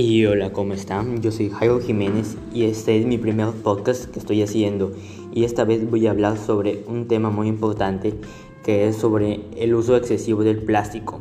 Y 0.00 0.24
hola, 0.26 0.52
¿cómo 0.52 0.74
están? 0.74 1.22
Yo 1.22 1.32
soy 1.32 1.50
Jairo 1.50 1.80
Jiménez 1.80 2.36
y 2.54 2.66
este 2.66 2.96
es 2.96 3.04
mi 3.04 3.18
primer 3.18 3.48
podcast 3.48 4.04
que 4.04 4.20
estoy 4.20 4.42
haciendo 4.42 4.92
y 5.34 5.42
esta 5.42 5.64
vez 5.64 5.90
voy 5.90 6.06
a 6.06 6.12
hablar 6.12 6.38
sobre 6.38 6.84
un 6.86 7.08
tema 7.08 7.30
muy 7.30 7.48
importante 7.48 8.14
que 8.62 8.86
es 8.86 8.94
sobre 8.94 9.40
el 9.56 9.74
uso 9.74 9.96
excesivo 9.96 10.44
del 10.44 10.58
plástico. 10.58 11.20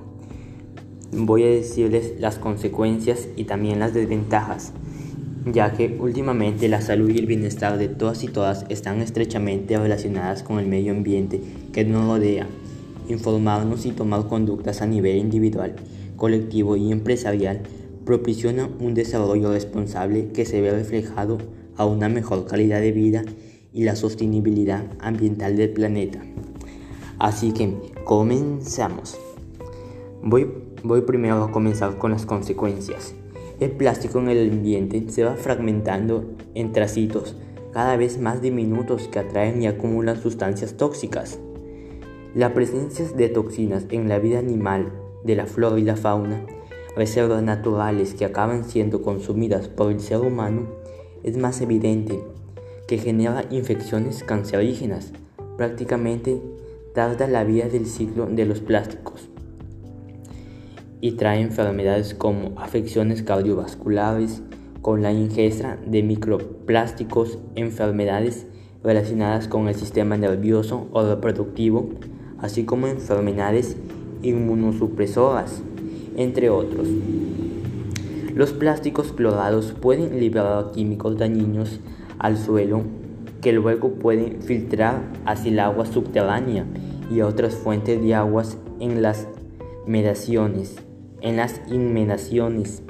Voy 1.11 1.41
a 1.41 1.47
decirles 1.47 2.19
las 2.19 2.37
consecuencias 2.37 3.27
y 3.35 3.45
también 3.45 3.79
las 3.79 3.95
desventajas, 3.95 4.73
ya 5.51 5.73
que 5.73 5.97
últimamente 5.99 6.67
la 6.67 6.81
salud 6.81 7.09
y 7.09 7.17
el 7.17 7.25
bienestar 7.25 7.79
de 7.79 7.87
todas 7.87 8.23
y 8.23 8.27
todas 8.27 8.63
están 8.69 9.01
estrechamente 9.01 9.75
relacionadas 9.75 10.43
con 10.43 10.59
el 10.59 10.67
medio 10.67 10.91
ambiente 10.91 11.41
que 11.73 11.83
nos 11.83 12.05
rodea. 12.05 12.45
Informarnos 13.09 13.87
y 13.87 13.91
tomar 13.91 14.27
conductas 14.27 14.83
a 14.83 14.85
nivel 14.85 15.17
individual, 15.17 15.77
colectivo 16.15 16.75
y 16.75 16.91
empresarial 16.91 17.63
propiciona 18.07 18.69
un 18.79 18.93
desarrollo 18.93 19.51
responsable 19.51 20.29
que 20.29 20.45
se 20.45 20.61
ve 20.61 20.71
reflejado 20.71 21.39
a 21.75 21.85
una 21.85 22.07
mejor 22.07 22.47
calidad 22.47 22.79
de 22.79 22.93
vida 22.93 23.21
y 23.73 23.83
la 23.83 23.97
sostenibilidad 23.97 24.85
ambiental 24.99 25.57
del 25.57 25.71
planeta. 25.71 26.21
Así 27.19 27.51
que 27.51 27.75
comenzamos. 28.05 29.19
Voy, 30.23 30.49
voy 30.83 31.01
primero 31.01 31.43
a 31.43 31.51
comenzar 31.51 31.97
con 31.97 32.11
las 32.11 32.25
consecuencias. 32.25 33.13
El 33.59 33.71
plástico 33.71 34.19
en 34.19 34.29
el 34.29 34.51
ambiente 34.51 35.03
se 35.09 35.25
va 35.25 35.35
fragmentando 35.35 36.23
en 36.55 36.71
tracitos 36.71 37.35
cada 37.73 37.97
vez 37.97 38.21
más 38.21 38.41
diminutos 38.41 39.09
que 39.09 39.19
atraen 39.19 39.61
y 39.61 39.67
acumulan 39.67 40.21
sustancias 40.21 40.77
tóxicas. 40.77 41.39
La 42.33 42.53
presencia 42.53 43.05
de 43.05 43.27
toxinas 43.27 43.85
en 43.89 44.07
la 44.07 44.17
vida 44.17 44.39
animal 44.39 44.93
de 45.25 45.35
la 45.35 45.45
flora 45.45 45.77
y 45.77 45.83
la 45.83 45.97
fauna 45.97 46.45
reservas 46.97 47.43
naturales 47.43 48.15
que 48.15 48.25
acaban 48.25 48.65
siendo 48.65 49.03
consumidas 49.03 49.67
por 49.67 49.91
el 49.91 49.99
ser 49.99 50.17
humano, 50.17 50.67
es 51.23 51.37
más 51.37 51.61
evidente 51.61 52.19
que 52.87 52.97
genera 52.97 53.45
infecciones 53.51 54.23
cancerígenas. 54.23 55.13
Prácticamente 55.57 56.41
tarda 56.95 57.27
la 57.27 57.43
vida 57.43 57.69
del 57.69 57.85
ciclo 57.85 58.25
de 58.25 58.45
los 58.45 58.61
plásticos 58.61 59.29
y 60.99 61.11
trae 61.11 61.41
enfermedades 61.41 62.15
como 62.15 62.59
afecciones 62.59 63.21
cardiovasculares 63.21 64.41
con 64.81 65.03
la 65.03 65.11
ingesta 65.11 65.77
de 65.85 66.01
microplásticos, 66.01 67.37
enfermedades 67.55 68.47
relacionadas 68.83 69.47
con 69.47 69.67
el 69.67 69.75
sistema 69.75 70.17
nervioso 70.17 70.87
o 70.91 71.03
reproductivo, 71.03 71.89
así 72.39 72.63
como 72.63 72.87
enfermedades 72.87 73.77
inmunosupresoras 74.23 75.61
entre 76.17 76.49
otros. 76.49 76.89
Los 78.35 78.51
plásticos 78.51 79.13
clorados 79.13 79.73
pueden 79.79 80.19
liberar 80.19 80.71
químicos 80.71 81.17
dañinos 81.17 81.79
al 82.19 82.37
suelo 82.37 82.83
que 83.41 83.53
luego 83.53 83.93
pueden 83.93 84.41
filtrar 84.41 85.01
hacia 85.25 85.51
el 85.51 85.59
agua 85.59 85.85
subterránea 85.85 86.65
y 87.09 87.21
otras 87.21 87.55
fuentes 87.55 88.01
de 88.01 88.15
aguas 88.15 88.57
en 88.79 89.01
las 89.01 89.27
medaciones, 89.85 90.75
en 91.21 91.37
las 91.37 91.61
inmedaciones. 91.71 92.83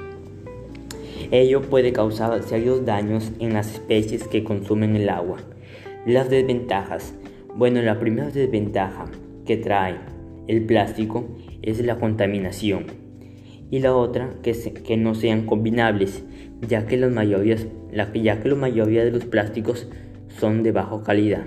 Ello 1.30 1.62
puede 1.62 1.92
causar 1.92 2.42
serios 2.42 2.84
daños 2.84 3.30
en 3.38 3.52
las 3.52 3.74
especies 3.74 4.26
que 4.26 4.44
consumen 4.44 4.96
el 4.96 5.08
agua. 5.10 5.36
Las 6.06 6.30
desventajas. 6.30 7.14
Bueno, 7.54 7.82
la 7.82 7.98
primera 8.00 8.30
desventaja 8.30 9.04
que 9.44 9.56
trae 9.56 9.96
el 10.46 10.64
plástico 10.64 11.26
es 11.60 11.84
la 11.84 11.96
contaminación 11.96 13.07
y 13.70 13.80
la 13.80 13.94
otra 13.94 14.34
que, 14.42 14.52
que 14.52 14.96
no 14.96 15.14
sean 15.14 15.46
combinables, 15.46 16.24
ya 16.66 16.86
que, 16.86 16.96
las 16.96 17.10
mayorías, 17.10 17.66
la, 17.92 18.12
ya 18.12 18.40
que 18.40 18.48
la 18.48 18.54
mayoría 18.54 19.04
de 19.04 19.10
los 19.10 19.24
plásticos 19.24 19.88
son 20.28 20.62
de 20.62 20.72
baja 20.72 21.02
calidad. 21.02 21.44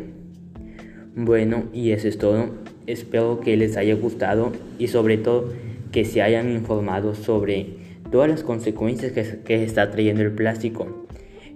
Bueno, 1.15 1.65
y 1.73 1.91
eso 1.91 2.07
es 2.07 2.17
todo. 2.17 2.49
Espero 2.87 3.39
que 3.39 3.57
les 3.57 3.77
haya 3.77 3.95
gustado 3.95 4.51
y 4.79 4.87
sobre 4.87 5.17
todo 5.17 5.53
que 5.91 6.05
se 6.05 6.21
hayan 6.21 6.49
informado 6.51 7.15
sobre 7.15 7.75
todas 8.11 8.29
las 8.29 8.43
consecuencias 8.43 9.11
que, 9.11 9.39
que 9.43 9.63
está 9.63 9.91
trayendo 9.91 10.21
el 10.21 10.31
plástico. 10.31 11.05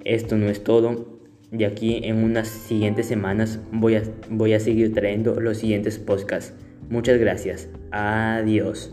Esto 0.04 0.38
no 0.38 0.50
es 0.50 0.64
todo. 0.64 1.16
De 1.52 1.66
aquí 1.66 2.02
en 2.04 2.24
unas 2.24 2.48
siguientes 2.48 3.06
semanas 3.06 3.60
voy 3.72 3.96
a, 3.96 4.04
voy 4.30 4.54
a 4.54 4.60
seguir 4.60 4.94
trayendo 4.94 5.40
los 5.40 5.58
siguientes 5.58 6.00
podcasts. 6.00 6.54
Muchas 6.90 7.18
gracias. 7.18 7.70
Adiós. 7.92 8.92